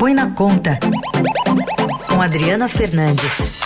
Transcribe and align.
Põe 0.00 0.14
na 0.14 0.34
Conta, 0.34 0.78
com 2.08 2.22
Adriana 2.22 2.70
Fernandes. 2.70 3.60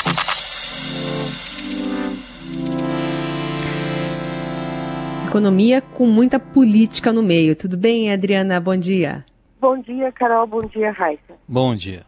Economia 5.29 5.81
com 5.81 6.09
muita 6.09 6.41
política 6.41 7.13
no 7.13 7.23
meio. 7.23 7.55
Tudo 7.55 7.77
bem, 7.77 8.13
Adriana? 8.13 8.59
Bom 8.59 8.77
dia. 8.77 9.25
Bom 9.61 9.79
dia, 9.81 10.11
Carol. 10.11 10.45
Bom 10.49 10.63
dia, 10.63 10.91
Raíssa. 10.91 11.35
Bom 11.47 11.77
dia. 11.77 12.03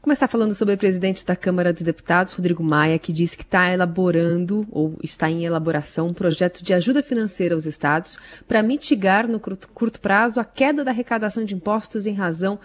Começar 0.00 0.28
falando 0.28 0.54
sobre 0.54 0.74
o 0.74 0.78
presidente 0.78 1.26
da 1.26 1.36
Câmara 1.36 1.72
dos 1.72 1.82
Deputados, 1.82 2.32
Rodrigo 2.32 2.62
Maia, 2.62 2.98
que 2.98 3.12
disse 3.12 3.36
que 3.36 3.42
está 3.42 3.70
elaborando 3.70 4.66
ou 4.70 4.96
está 5.02 5.28
em 5.28 5.44
elaboração 5.44 6.06
um 6.06 6.14
projeto 6.14 6.64
de 6.64 6.72
ajuda 6.72 7.02
financeira 7.02 7.54
aos 7.54 7.66
estados 7.66 8.16
para 8.46 8.62
mitigar 8.62 9.28
no 9.28 9.38
curto 9.40 10.00
prazo 10.00 10.40
a 10.40 10.44
queda 10.44 10.82
da 10.82 10.92
arrecadação 10.92 11.44
de 11.44 11.54
impostos 11.54 12.06
em 12.06 12.14
razão 12.14 12.58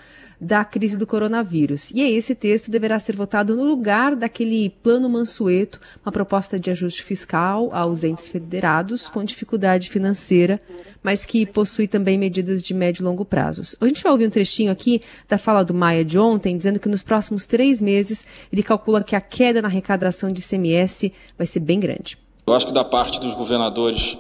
da 0.44 0.66
crise 0.66 0.98
do 0.98 1.08
coronavírus. 1.08 1.90
E 1.92 2.02
esse 2.02 2.36
texto 2.36 2.70
deverá 2.70 3.00
ser 3.00 3.16
votado 3.16 3.56
no 3.56 3.64
lugar 3.64 4.16
daquele 4.16 4.70
plano 4.70 5.10
Mansueto, 5.10 5.80
uma 6.06 6.12
proposta 6.12 6.60
de 6.60 6.70
ajuste 6.70 7.02
fiscal 7.04 7.70
aos 7.74 8.04
entes 8.04 8.28
federados 8.28 9.08
com 9.10 9.24
dificuldade 9.24 9.90
financeira, 9.90 10.62
mas 11.02 11.26
que 11.26 11.46
possui 11.46 11.88
também 11.88 12.18
medidas 12.18 12.62
de 12.62 12.74
médio 12.74 13.02
e 13.02 13.06
longo 13.06 13.24
prazos. 13.24 13.76
A 13.80 13.88
gente 13.88 14.04
vai 14.04 14.12
ouvir 14.12 14.28
um 14.28 14.30
trechinho 14.30 14.72
aqui 14.72 15.02
da 15.30 15.38
fala 15.38 15.64
do 15.64 15.74
Maia 15.74 16.04
de 16.04 16.20
ontem, 16.20 16.58
dizendo 16.58 16.80
que 16.80 16.90
nos 16.90 17.04
próximos 17.04 17.46
três 17.46 17.80
meses 17.80 18.26
ele 18.52 18.62
calcula 18.62 19.04
que 19.04 19.16
a 19.16 19.22
queda 19.22 19.62
na 19.62 19.70
arrecadação 19.70 20.32
de 20.32 20.42
ICMS 20.42 21.14
vai 21.38 21.48
ser 21.48 21.62
bem 21.62 21.80
grande. 21.80 22.18
Eu 22.46 22.54
acho 22.54 22.68
que 22.68 22.74
da 22.74 22.84
parte 22.84 23.20
dos 23.22 23.34
governadores, 23.34 24.18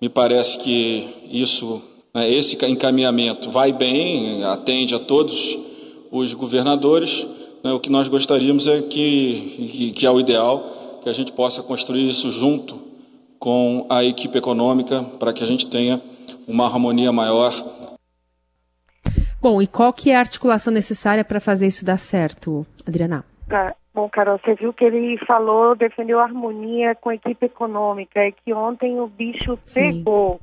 me 0.00 0.08
parece 0.08 0.58
que 0.58 1.28
isso 1.30 1.80
esse 2.14 2.62
encaminhamento 2.66 3.50
vai 3.50 3.72
bem, 3.72 4.44
atende 4.44 4.94
a 4.94 4.98
todos 4.98 5.58
os 6.10 6.34
governadores. 6.34 7.26
Né, 7.64 7.72
o 7.72 7.80
que 7.80 7.90
nós 7.90 8.08
gostaríamos 8.08 8.66
é 8.66 8.82
que, 8.82 9.92
que 9.96 10.04
é 10.04 10.10
o 10.10 10.20
ideal, 10.20 11.00
que 11.02 11.08
a 11.08 11.12
gente 11.12 11.32
possa 11.32 11.62
construir 11.62 12.10
isso 12.10 12.30
junto 12.30 12.78
com 13.38 13.86
a 13.90 14.04
equipe 14.04 14.36
econômica 14.36 15.02
para 15.18 15.32
que 15.32 15.42
a 15.42 15.46
gente 15.46 15.68
tenha 15.68 16.00
uma 16.46 16.66
harmonia 16.66 17.10
maior. 17.12 17.52
Bom, 19.40 19.60
e 19.60 19.66
qual 19.66 19.92
que 19.92 20.10
é 20.10 20.16
a 20.16 20.20
articulação 20.20 20.72
necessária 20.72 21.24
para 21.24 21.40
fazer 21.40 21.66
isso 21.66 21.84
dar 21.84 21.98
certo, 21.98 22.64
Adriana? 22.86 23.24
Tá. 23.48 23.74
Bom, 23.94 24.08
Carol, 24.08 24.38
você 24.42 24.54
viu 24.54 24.72
que 24.72 24.84
ele 24.84 25.18
falou, 25.26 25.74
defendeu 25.74 26.18
a 26.18 26.22
harmonia 26.22 26.94
com 26.94 27.10
a 27.10 27.14
equipe 27.14 27.44
econômica, 27.44 28.20
é 28.20 28.32
que 28.32 28.52
ontem 28.52 28.98
o 28.98 29.06
bicho 29.06 29.58
Sim. 29.66 29.98
pegou 29.98 30.40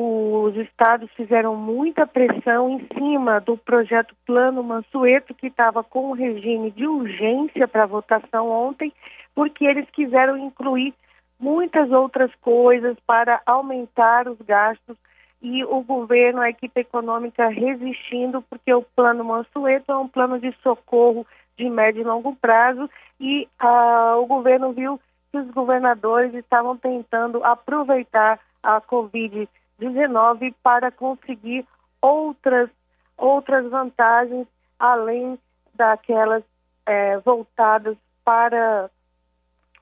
os 0.00 0.56
estados 0.56 1.10
fizeram 1.14 1.56
muita 1.56 2.06
pressão 2.06 2.70
em 2.70 2.86
cima 2.96 3.40
do 3.40 3.56
projeto 3.56 4.14
Plano 4.24 4.62
Mansueto, 4.62 5.34
que 5.34 5.48
estava 5.48 5.82
com 5.82 6.10
o 6.10 6.14
regime 6.14 6.70
de 6.70 6.86
urgência 6.86 7.66
para 7.66 7.84
votação 7.84 8.48
ontem, 8.48 8.92
porque 9.34 9.64
eles 9.64 9.90
quiseram 9.90 10.36
incluir 10.36 10.94
muitas 11.36 11.90
outras 11.90 12.32
coisas 12.36 12.96
para 13.08 13.42
aumentar 13.44 14.28
os 14.28 14.38
gastos 14.46 14.96
e 15.42 15.64
o 15.64 15.82
governo, 15.82 16.42
a 16.42 16.50
equipe 16.50 16.78
econômica 16.78 17.48
resistindo, 17.48 18.40
porque 18.42 18.72
o 18.72 18.82
Plano 18.94 19.24
Mansueto 19.24 19.90
é 19.90 19.96
um 19.96 20.06
plano 20.06 20.38
de 20.38 20.52
socorro 20.62 21.26
de 21.56 21.68
médio 21.68 22.02
e 22.02 22.04
longo 22.04 22.36
prazo 22.36 22.88
e 23.18 23.48
ah, 23.58 24.14
o 24.16 24.26
governo 24.26 24.72
viu 24.72 25.00
que 25.32 25.38
os 25.38 25.50
governadores 25.50 26.32
estavam 26.34 26.76
tentando 26.76 27.42
aproveitar 27.42 28.38
a 28.62 28.80
Covid-19 28.80 29.57
19 29.78 30.54
para 30.62 30.90
conseguir 30.90 31.66
outras, 32.00 32.70
outras 33.16 33.68
vantagens 33.70 34.46
além 34.78 35.38
daquelas 35.74 36.44
é, 36.86 37.18
voltadas 37.18 37.96
para, 38.24 38.90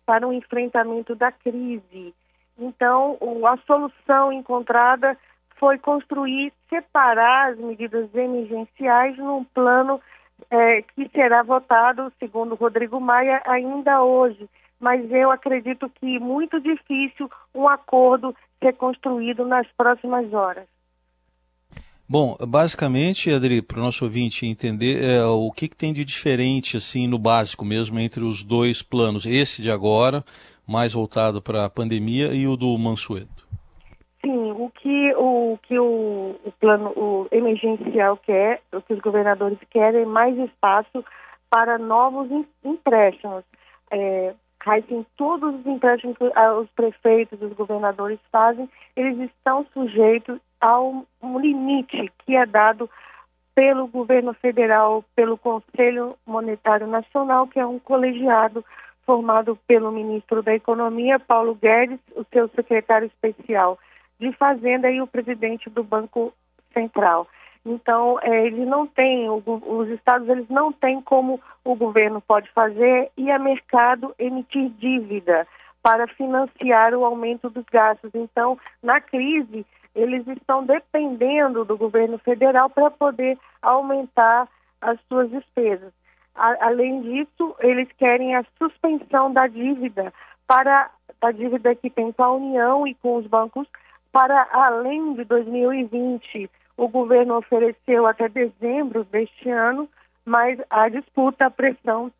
para 0.04 0.26
o 0.26 0.32
enfrentamento 0.32 1.14
da 1.14 1.30
crise. 1.30 2.14
Então, 2.58 3.16
o, 3.20 3.46
a 3.46 3.56
solução 3.58 4.32
encontrada 4.32 5.16
foi 5.56 5.78
construir, 5.78 6.52
separar 6.68 7.52
as 7.52 7.58
medidas 7.58 8.14
emergenciais 8.14 9.16
num 9.18 9.44
plano 9.44 10.00
é, 10.50 10.82
que 10.82 11.08
será 11.10 11.42
votado, 11.42 12.12
segundo 12.18 12.54
Rodrigo 12.54 13.00
Maia, 13.00 13.42
ainda 13.46 14.02
hoje. 14.02 14.48
Mas 14.78 15.10
eu 15.10 15.30
acredito 15.30 15.90
que 16.00 16.18
muito 16.18 16.60
difícil 16.60 17.30
um 17.54 17.68
acordo 17.68 18.34
ser 18.62 18.74
construído 18.74 19.46
nas 19.46 19.66
próximas 19.76 20.32
horas. 20.32 20.66
Bom, 22.08 22.36
basicamente, 22.46 23.32
Adri, 23.32 23.60
para 23.60 23.80
o 23.80 23.82
nosso 23.82 24.04
ouvinte 24.04 24.46
entender, 24.46 25.02
é, 25.02 25.24
o 25.24 25.50
que, 25.50 25.66
que, 25.66 25.76
tem 25.76 25.92
de 25.92 26.04
diferente, 26.04 26.76
assim, 26.76 27.08
no 27.08 27.18
básico 27.18 27.64
mesmo, 27.64 27.98
entre 27.98 28.22
os 28.22 28.44
dois 28.44 28.80
planos, 28.80 29.26
esse 29.26 29.60
de 29.60 29.72
agora, 29.72 30.24
mais 30.64 30.92
voltado 30.92 31.42
para 31.42 31.64
a 31.64 31.70
pandemia, 31.70 32.32
e 32.32 32.46
o 32.46 32.56
do 32.56 32.78
Mansueto? 32.78 33.44
Sim, 34.24 34.52
o 34.52 34.70
que 34.70 35.14
o, 35.16 35.58
que 35.64 35.76
o, 35.78 36.36
o 36.44 36.52
plano 36.60 36.92
o 36.96 37.26
emergencial 37.32 38.16
quer, 38.18 38.62
o 38.72 38.80
que 38.80 38.94
os 38.94 39.00
governadores 39.00 39.58
querem 39.68 40.02
é 40.02 40.06
mais 40.06 40.38
espaço 40.38 41.04
para 41.50 41.76
novos 41.76 42.28
empréstimos. 42.64 43.42
É, 43.90 44.32
Heisen, 44.66 45.06
todos 45.16 45.54
os 45.54 45.66
empréstimos 45.66 46.16
que 46.18 46.24
os 46.24 46.68
prefeitos, 46.70 47.40
os 47.40 47.52
governadores 47.52 48.18
fazem, 48.32 48.68
eles 48.96 49.18
estão 49.30 49.64
sujeitos 49.72 50.40
a 50.60 50.80
um 50.80 51.04
limite 51.38 52.10
que 52.24 52.34
é 52.34 52.44
dado 52.44 52.90
pelo 53.54 53.86
governo 53.86 54.34
federal, 54.34 55.04
pelo 55.14 55.38
Conselho 55.38 56.16
Monetário 56.26 56.86
Nacional, 56.86 57.46
que 57.46 57.58
é 57.58 57.66
um 57.66 57.78
colegiado 57.78 58.64
formado 59.06 59.56
pelo 59.66 59.92
ministro 59.92 60.42
da 60.42 60.54
Economia, 60.54 61.18
Paulo 61.18 61.54
Guedes, 61.54 62.00
o 62.14 62.24
seu 62.32 62.48
secretário 62.48 63.06
especial 63.06 63.78
de 64.18 64.32
Fazenda 64.32 64.90
e 64.90 65.00
o 65.00 65.06
presidente 65.06 65.70
do 65.70 65.84
Banco 65.84 66.34
Central. 66.74 67.28
Então, 67.68 68.16
é, 68.22 68.46
ele 68.46 68.64
não 68.64 68.86
tem, 68.86 69.28
os 69.28 69.88
estados 69.88 70.28
eles 70.28 70.48
não 70.48 70.72
têm 70.72 71.02
como 71.02 71.40
o 71.64 71.74
governo 71.74 72.20
pode 72.20 72.48
fazer 72.52 73.10
e 73.16 73.28
a 73.28 73.40
mercado 73.40 74.14
emitir 74.20 74.70
dívida 74.78 75.48
para 75.82 76.06
financiar 76.06 76.94
o 76.94 77.04
aumento 77.04 77.50
dos 77.50 77.64
gastos. 77.64 78.12
Então, 78.14 78.56
na 78.80 79.00
crise, 79.00 79.66
eles 79.96 80.24
estão 80.28 80.64
dependendo 80.64 81.64
do 81.64 81.76
governo 81.76 82.18
federal 82.18 82.70
para 82.70 82.88
poder 82.88 83.36
aumentar 83.60 84.46
as 84.80 85.00
suas 85.08 85.28
despesas. 85.28 85.92
A, 86.36 86.66
além 86.66 87.02
disso, 87.02 87.56
eles 87.58 87.88
querem 87.98 88.36
a 88.36 88.44
suspensão 88.58 89.32
da 89.32 89.48
dívida 89.48 90.14
para 90.46 90.88
a 91.20 91.32
dívida 91.32 91.74
que 91.74 91.90
tem 91.90 92.12
com 92.12 92.22
a 92.22 92.32
União 92.32 92.86
e 92.86 92.94
com 92.94 93.16
os 93.16 93.26
bancos 93.26 93.66
para 94.12 94.46
além 94.52 95.14
de 95.14 95.24
2020 95.24 96.48
o 96.76 96.88
governo 96.88 97.38
ofereceu 97.38 98.06
até 98.06 98.28
dezembro 98.28 99.04
deste 99.04 99.48
ano, 99.48 99.88
mas 100.24 100.60
a 100.68 100.88
disputa, 100.88 101.46
a 101.46 101.50
pressão 101.50 102.12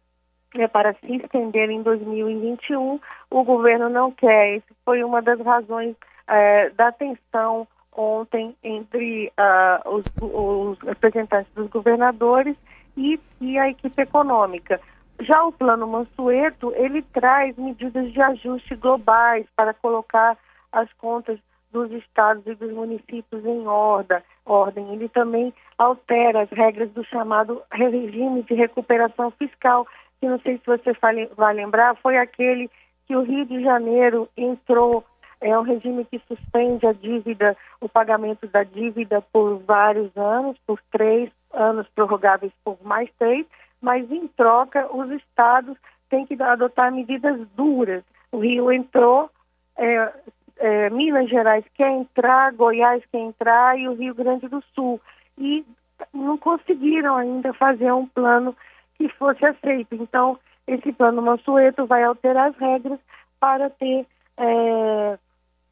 é 0.55 0.67
para 0.67 0.94
se 0.94 1.17
estender 1.17 1.71
em 1.71 1.83
2021. 1.83 3.00
O 3.31 3.45
governo 3.45 3.89
não 3.89 4.11
quer. 4.11 4.56
Isso 4.56 4.75
foi 4.84 5.03
uma 5.05 5.21
das 5.21 5.41
razões 5.41 5.95
é, 6.27 6.71
da 6.71 6.91
tensão 6.93 7.66
ontem 7.93 8.55
entre 8.62 9.33
uh, 9.39 9.91
os, 9.91 10.05
os, 10.21 10.78
representantes 10.81 11.53
dos 11.55 11.69
governadores 11.69 12.56
e, 12.97 13.19
e, 13.41 13.59
a 13.59 13.69
equipe 13.71 14.03
econômica. 14.03 14.81
Já 15.21 15.43
o 15.45 15.53
plano 15.53 15.87
Mansueto, 15.87 16.72
ele 16.77 17.00
traz 17.03 17.56
medidas 17.56 18.12
de 18.12 18.21
ajuste 18.21 18.75
globais 18.77 19.47
para 19.56 19.72
colocar 19.72 20.37
as 20.71 20.93
contas 20.95 21.39
dos 21.77 21.93
estados 21.93 22.47
e 22.47 22.55
dos 22.55 22.73
municípios 22.73 23.45
em 23.45 23.67
ordem. 23.67 24.19
ordem. 24.47 24.95
Ele 24.95 25.11
também 25.11 25.53
altera 25.77 26.43
as 26.43 26.51
regras 26.51 26.91
do 26.93 27.05
chamado 27.05 27.63
regime 27.71 28.43
de 28.45 28.55
recuperação 28.55 29.31
fiscal, 29.33 29.87
que 30.19 30.27
não 30.27 30.39
sei 30.41 30.57
se 30.57 30.67
você 30.67 30.93
vai 31.37 31.55
lembrar, 31.55 31.95
foi 31.97 32.17
aquele 32.17 32.71
que 33.07 33.15
o 33.15 33.23
Rio 33.23 33.45
de 33.45 33.63
Janeiro 33.63 34.27
entrou, 34.37 35.05
é 35.41 35.57
um 35.57 35.63
regime 35.63 36.07
que 36.07 36.19
suspende 36.27 36.87
a 36.87 36.95
dívida, 36.95 37.55
o 37.79 37.89
pagamento 37.89 38.47
da 38.49 38.63
dívida 38.65 39.21
por 39.31 39.59
vários 39.59 40.17
anos, 40.17 40.57
por 40.67 40.81
três 40.91 41.31
anos 41.53 41.87
prorrogáveis 41.95 42.53
por 42.65 42.79
mais 42.83 43.11
três, 43.19 43.47
mas 43.83 44.11
em 44.11 44.27
troca 44.29 44.89
os 44.97 45.11
estados 45.11 45.77
têm 46.09 46.25
que 46.25 46.41
adotar 46.43 46.91
medidas 46.91 47.39
duras. 47.55 48.03
O 48.33 48.39
Rio 48.39 48.72
entrou, 48.72 49.31
é, 49.77 50.13
é, 50.59 50.91
Minas 50.91 51.29
Gerais 51.29 51.65
quer 51.75 51.91
entrar, 51.91 52.53
Goiás 52.53 53.03
quer 53.11 53.21
entrar 53.21 53.79
e 53.79 53.89
o 53.89 53.95
Rio 53.95 54.15
Grande 54.15 54.49
do 54.49 54.63
Sul. 54.75 55.01
E 55.39 55.65
não 56.13 56.37
conseguiram 56.39 57.17
ainda 57.17 57.53
fazer 57.55 57.93
um 57.93 58.07
plano 58.07 58.57
que 58.97 59.09
fosse 59.11 59.45
aceito. 59.45 59.95
Então, 59.95 60.39
esse 60.67 60.93
plano 60.93 61.23
Mansueto 61.23 61.87
vai 61.87 62.03
alterar 62.03 62.51
as 62.51 62.57
regras 62.57 62.99
para 63.39 63.71
ter, 63.71 64.07
é, 64.39 65.19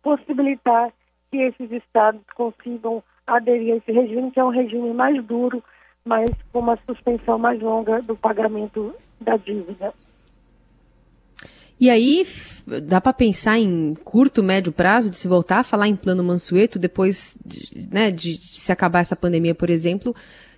possibilitar 0.02 0.92
que 1.30 1.38
esses 1.38 1.70
estados 1.72 2.20
consigam 2.34 3.02
aderir 3.26 3.74
a 3.74 3.76
esse 3.76 3.90
regime, 3.90 4.30
que 4.30 4.38
é 4.38 4.44
um 4.44 4.50
regime 4.50 4.92
mais 4.92 5.22
duro 5.24 5.62
mas 6.04 6.30
com 6.52 6.58
uma 6.58 6.76
suspensão 6.76 7.38
mais 7.38 7.60
longa 7.60 8.02
do 8.02 8.14
pagamento 8.14 8.94
da 9.20 9.36
dívida. 9.36 9.92
E 11.80 11.88
aí, 11.88 12.24
dá 12.66 13.00
para 13.00 13.12
pensar 13.12 13.58
em 13.58 13.94
curto, 14.04 14.42
médio 14.42 14.72
prazo 14.72 15.10
de 15.10 15.16
se 15.16 15.28
voltar 15.28 15.58
a 15.58 15.64
falar 15.64 15.88
em 15.88 15.96
plano 15.96 16.24
Mansueto 16.24 16.78
depois 16.78 17.36
de, 17.44 17.88
né, 17.92 18.10
de, 18.10 18.32
de 18.32 18.58
se 18.58 18.72
acabar 18.72 19.00
essa 19.00 19.16
pandemia, 19.16 19.54
por 19.54 19.70
exemplo, 19.70 20.14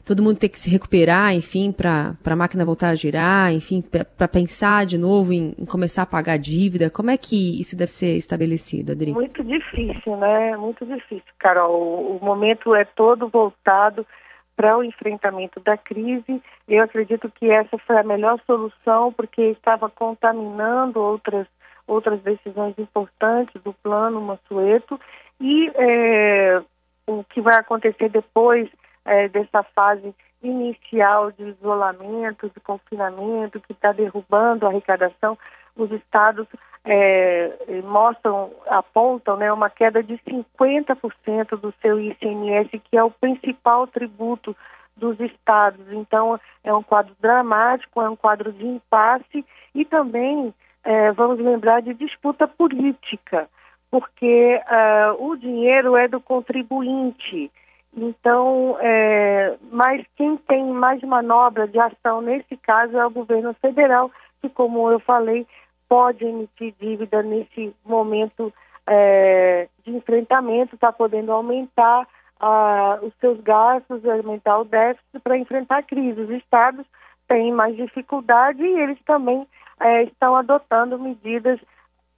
todo 0.06 0.22
mundo 0.22 0.38
ter 0.38 0.48
que 0.48 0.60
se 0.60 0.70
recuperar, 0.70 1.34
enfim, 1.34 1.72
para 1.72 2.14
a 2.24 2.36
máquina 2.36 2.64
voltar 2.64 2.90
a 2.90 2.94
girar, 2.94 3.52
enfim, 3.52 3.82
para 3.82 4.28
pensar 4.28 4.86
de 4.86 4.96
novo 4.96 5.32
em, 5.32 5.52
em, 5.58 5.66
começar 5.66 6.02
a 6.02 6.06
pagar 6.06 6.34
a 6.34 6.38
dívida? 6.38 6.88
Como 6.88 7.10
é 7.10 7.16
que 7.16 7.60
isso 7.60 7.76
deve 7.76 7.90
ser 7.90 8.16
estabelecido, 8.16 8.92
Adri? 8.92 9.12
Muito 9.12 9.42
difícil, 9.42 10.16
né? 10.16 10.56
Muito 10.56 10.86
difícil, 10.86 11.32
Carol. 11.38 12.16
O 12.16 12.24
momento 12.24 12.72
é 12.72 12.84
todo 12.84 13.28
voltado 13.28 14.06
para 14.54 14.78
o 14.78 14.84
enfrentamento 14.84 15.58
da 15.60 15.76
crise. 15.76 16.40
Eu 16.68 16.84
acredito 16.84 17.30
que 17.30 17.50
essa 17.50 17.76
foi 17.78 17.98
a 17.98 18.04
melhor 18.04 18.40
solução, 18.46 19.12
porque 19.12 19.42
estava 19.42 19.90
contaminando 19.90 21.00
outras, 21.00 21.46
outras 21.86 22.20
decisões 22.22 22.74
importantes 22.78 23.60
do 23.62 23.72
plano 23.72 24.20
Mansueto. 24.20 25.00
E 25.40 25.70
é, 25.74 26.62
o 27.06 27.22
que 27.24 27.40
vai 27.40 27.56
acontecer 27.56 28.08
depois 28.08 28.68
é, 29.04 29.28
dessa 29.28 29.62
fase 29.62 30.14
inicial 30.42 31.30
de 31.32 31.44
isolamento, 31.44 32.50
de 32.50 32.60
confinamento, 32.60 33.60
que 33.60 33.72
está 33.72 33.92
derrubando 33.92 34.66
a 34.66 34.68
arrecadação, 34.68 35.38
os 35.76 35.90
estados 35.92 36.46
é, 36.84 37.52
mostram, 37.84 38.52
apontam 38.68 39.36
né, 39.36 39.52
uma 39.52 39.68
queda 39.68 40.02
de 40.02 40.14
50% 40.18 41.58
do 41.60 41.74
seu 41.82 42.00
ICMS, 42.00 42.78
que 42.78 42.96
é 42.96 43.02
o 43.02 43.10
principal 43.10 43.86
tributo 43.86 44.56
dos 44.96 45.18
estados. 45.20 45.84
Então, 45.92 46.40
é 46.64 46.72
um 46.72 46.82
quadro 46.82 47.14
dramático, 47.20 48.00
é 48.00 48.08
um 48.08 48.16
quadro 48.16 48.52
de 48.52 48.66
impasse 48.66 49.44
e 49.74 49.84
também 49.84 50.54
é, 50.86 51.10
vamos 51.10 51.40
lembrar 51.40 51.82
de 51.82 51.92
disputa 51.94 52.46
política, 52.46 53.48
porque 53.90 54.60
uh, 54.60 55.26
o 55.26 55.36
dinheiro 55.36 55.96
é 55.96 56.06
do 56.06 56.20
contribuinte. 56.20 57.50
Então, 57.96 58.76
é, 58.80 59.56
mas 59.72 60.06
quem 60.16 60.36
tem 60.36 60.64
mais 60.66 61.02
manobra 61.02 61.66
de 61.66 61.78
ação 61.80 62.20
nesse 62.20 62.56
caso 62.58 62.96
é 62.96 63.04
o 63.04 63.10
governo 63.10 63.52
federal, 63.54 64.12
que, 64.40 64.48
como 64.48 64.88
eu 64.88 65.00
falei, 65.00 65.44
pode 65.88 66.24
emitir 66.24 66.72
dívida 66.78 67.20
nesse 67.20 67.74
momento 67.84 68.52
é, 68.86 69.68
de 69.84 69.90
enfrentamento, 69.90 70.76
está 70.76 70.92
podendo 70.92 71.32
aumentar 71.32 72.06
ah, 72.38 72.98
os 73.02 73.12
seus 73.18 73.40
gastos, 73.40 74.04
aumentar 74.04 74.58
o 74.58 74.64
déficit 74.64 75.18
para 75.24 75.38
enfrentar 75.38 75.78
a 75.78 75.82
crise. 75.82 76.20
Os 76.20 76.30
estados 76.30 76.86
têm 77.26 77.50
mais 77.50 77.74
dificuldade 77.74 78.62
e 78.62 78.80
eles 78.80 78.98
também 79.04 79.46
é, 79.81 80.05
estão 80.05 80.37
adotando 80.37 80.99
medidas 80.99 81.61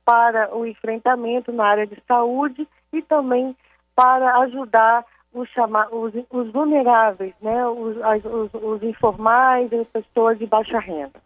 para 0.05 0.55
o 0.57 0.67
enfrentamento 0.67 1.53
na 1.53 1.67
área 1.67 1.87
de 1.87 2.01
saúde 2.07 2.67
e 2.93 3.03
também 3.03 3.55
para 3.95 4.39
ajudar 4.39 5.05
os, 5.35 5.49
chama 5.51 5.87
os, 5.93 6.13
os 6.31 6.53
vulneráveis, 6.53 7.35
né, 7.43 7.67
os, 7.67 7.97
os, 8.25 8.55
os 8.55 8.83
informais, 8.83 9.73
as 9.73 9.87
pessoas 9.89 10.39
de 10.39 10.47
baixa 10.47 10.79
renda. 10.79 11.21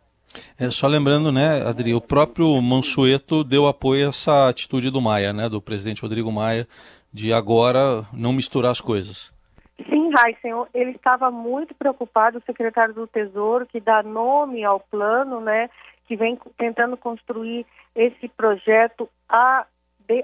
É, 0.58 0.70
só 0.70 0.87
lembrando, 0.87 1.31
né, 1.31 1.62
Adri, 1.67 1.94
o 1.94 2.00
próprio 2.00 2.61
Mansueto 2.61 3.44
deu 3.44 3.67
apoio 3.67 4.06
a 4.06 4.08
essa 4.08 4.49
atitude 4.49 4.90
do 4.90 5.00
Maia, 5.00 5.32
né, 5.32 5.49
do 5.49 5.61
presidente 5.61 6.02
Rodrigo 6.02 6.32
Maia, 6.32 6.67
de 7.12 7.32
agora 7.32 8.05
não 8.12 8.32
misturar 8.32 8.73
as 8.73 8.81
coisas. 8.81 9.32
Sim, 9.88 10.11
Heisen, 10.19 10.64
ele 10.73 10.93
estava 10.93 11.31
muito 11.31 11.75
preocupado, 11.75 12.38
o 12.38 12.43
secretário 12.46 12.94
do 12.94 13.06
Tesouro, 13.06 13.67
que 13.67 13.81
dá 13.81 14.02
nome 14.02 14.64
ao 14.64 14.81
plano, 14.81 15.40
né, 15.40 15.69
que 16.06 16.16
vem 16.16 16.38
tentando 16.56 16.96
construir 16.96 17.66
esse 17.94 18.28
projeto 18.28 19.08
há, 19.28 19.66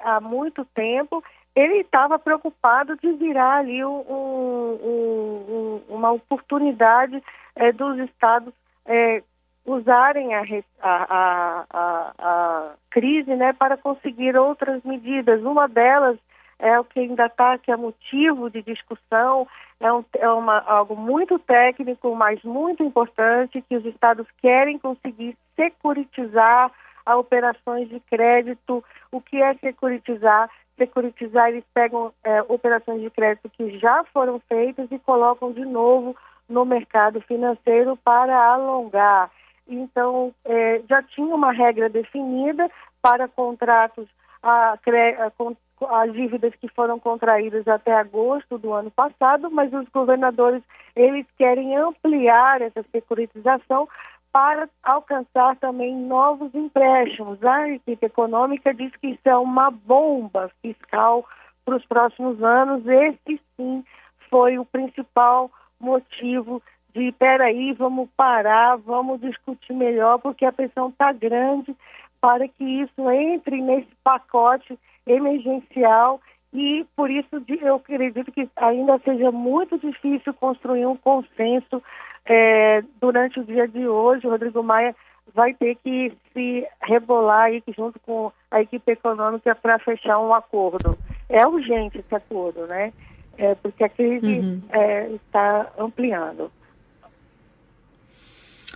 há 0.02 0.20
muito 0.20 0.64
tempo, 0.66 1.22
ele 1.54 1.78
estava 1.80 2.18
preocupado 2.18 2.96
de 2.96 3.12
virar 3.12 3.58
ali 3.58 3.84
um, 3.84 4.00
um, 4.08 4.78
um, 4.80 5.82
uma 5.88 6.12
oportunidade 6.12 7.22
é, 7.56 7.72
dos 7.72 7.98
estados 7.98 8.54
é, 8.86 9.22
usarem 9.66 10.34
a, 10.34 10.42
a, 10.80 11.66
a, 11.70 12.12
a, 12.18 12.72
crise 12.90 13.34
né, 13.34 13.52
para 13.52 13.76
conseguir 13.76 14.36
outras 14.36 14.82
medidas. 14.84 15.42
Uma 15.42 15.68
delas 15.68 16.18
é 16.58 16.78
o 16.78 16.84
que 16.84 17.00
ainda 17.00 17.26
está, 17.26 17.58
que 17.58 17.70
é 17.70 17.76
motivo 17.76 18.50
de 18.50 18.62
discussão, 18.62 19.46
é, 19.80 19.92
um, 19.92 20.04
é 20.16 20.28
uma, 20.28 20.58
algo 20.60 20.96
muito 20.96 21.38
técnico, 21.38 22.14
mas 22.14 22.42
muito 22.42 22.82
importante, 22.82 23.62
que 23.62 23.76
os 23.76 23.84
estados 23.84 24.26
querem 24.40 24.78
conseguir 24.78 25.36
securitizar 25.58 26.70
a 27.04 27.16
operações 27.16 27.88
de 27.88 27.98
crédito. 28.00 28.84
O 29.10 29.20
que 29.20 29.42
é 29.42 29.54
securitizar? 29.54 30.48
Securitizar, 30.76 31.48
eles 31.48 31.64
pegam 31.74 32.12
é, 32.22 32.42
operações 32.42 33.00
de 33.00 33.10
crédito 33.10 33.50
que 33.50 33.78
já 33.78 34.04
foram 34.12 34.38
feitas 34.48 34.86
e 34.92 34.98
colocam 35.00 35.52
de 35.52 35.64
novo 35.64 36.14
no 36.48 36.64
mercado 36.64 37.20
financeiro 37.22 37.96
para 37.96 38.52
alongar. 38.52 39.30
Então, 39.66 40.32
é, 40.44 40.80
já 40.88 41.02
tinha 41.02 41.34
uma 41.34 41.52
regra 41.52 41.88
definida 41.88 42.70
para 43.02 43.26
contratos, 43.26 44.06
a, 44.42 44.74
a, 44.74 46.00
as 46.02 46.12
dívidas 46.12 46.54
que 46.56 46.68
foram 46.68 46.98
contraídas 46.98 47.66
até 47.66 47.92
agosto 47.92 48.58
do 48.58 48.72
ano 48.72 48.90
passado, 48.90 49.50
mas 49.50 49.72
os 49.72 49.88
governadores, 49.88 50.62
eles 50.94 51.26
querem 51.36 51.76
ampliar 51.76 52.62
essa 52.62 52.84
securitização 52.92 53.88
para 54.32 54.68
alcançar 54.82 55.56
também 55.56 55.94
novos 55.94 56.54
empréstimos. 56.54 57.42
A 57.42 57.68
equipe 57.70 58.06
econômica 58.06 58.74
diz 58.74 58.94
que 58.96 59.08
isso 59.08 59.28
é 59.28 59.36
uma 59.36 59.70
bomba 59.70 60.50
fiscal 60.62 61.26
para 61.64 61.76
os 61.76 61.84
próximos 61.86 62.42
anos. 62.42 62.86
Esse 62.86 63.40
sim 63.56 63.84
foi 64.30 64.58
o 64.58 64.64
principal 64.64 65.50
motivo 65.80 66.62
de 66.94 67.12
peraí, 67.12 67.72
vamos 67.72 68.08
parar, 68.16 68.76
vamos 68.76 69.20
discutir 69.20 69.72
melhor, 69.72 70.18
porque 70.18 70.44
a 70.44 70.52
pressão 70.52 70.88
está 70.88 71.12
grande 71.12 71.74
para 72.20 72.48
que 72.48 72.64
isso 72.64 73.10
entre 73.10 73.60
nesse 73.60 73.94
pacote 74.02 74.78
emergencial 75.06 76.20
e 76.52 76.86
por 76.96 77.10
isso 77.10 77.42
eu 77.60 77.76
acredito 77.76 78.32
que 78.32 78.48
ainda 78.56 78.98
seja 79.00 79.30
muito 79.30 79.78
difícil 79.78 80.32
construir 80.34 80.86
um 80.86 80.96
consenso 80.96 81.82
é, 82.28 82.82
durante 83.00 83.40
o 83.40 83.44
dia 83.44 83.66
de 83.66 83.86
hoje. 83.88 84.26
O 84.26 84.30
Rodrigo 84.30 84.62
Maia 84.62 84.94
vai 85.34 85.54
ter 85.54 85.76
que 85.82 86.12
se 86.32 86.66
rebolar 86.82 87.46
aí 87.46 87.62
junto 87.76 87.98
com 88.00 88.30
a 88.50 88.60
equipe 88.60 88.92
econômica 88.92 89.54
para 89.54 89.78
fechar 89.78 90.18
um 90.18 90.34
acordo. 90.34 90.96
É 91.28 91.46
urgente 91.46 91.98
esse 91.98 92.14
acordo, 92.14 92.66
né? 92.66 92.92
É, 93.36 93.54
porque 93.54 93.84
a 93.84 93.88
crise 93.88 94.26
uhum. 94.26 94.60
é, 94.70 95.10
está 95.12 95.70
ampliando. 95.78 96.50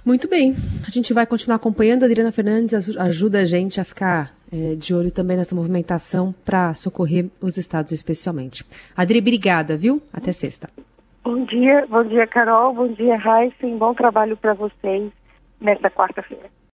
Muito 0.04 0.28
bem. 0.28 0.54
A 0.86 0.90
gente 0.90 1.12
vai 1.12 1.26
continuar 1.26 1.56
acompanhando. 1.56 2.02
A 2.02 2.06
Adriana 2.06 2.32
Fernandes 2.32 2.96
ajuda 2.96 3.40
a 3.40 3.44
gente 3.44 3.80
a 3.80 3.84
ficar 3.84 4.34
é, 4.52 4.74
de 4.74 4.94
olho 4.94 5.10
também 5.10 5.36
nessa 5.36 5.54
movimentação 5.54 6.34
para 6.44 6.74
socorrer 6.74 7.28
os 7.40 7.56
estados 7.56 7.92
especialmente. 7.92 8.64
Adri, 8.96 9.18
obrigada, 9.18 9.76
viu? 9.76 10.02
Até 10.12 10.32
sexta. 10.32 10.68
Bom 11.24 11.44
dia, 11.44 11.86
bom 11.88 12.02
dia, 12.02 12.26
Carol. 12.26 12.74
Bom 12.74 12.88
dia, 12.88 13.16
Raíssa. 13.16 13.66
Bom 13.78 13.94
trabalho 13.94 14.36
para 14.36 14.54
vocês 14.54 15.12
nesta 15.60 15.88
quarta-feira. 15.88 16.50